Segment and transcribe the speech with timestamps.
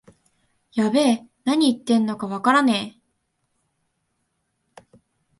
[0.73, 2.99] やべえ、なに言ってんのかわからね
[4.81, 4.91] え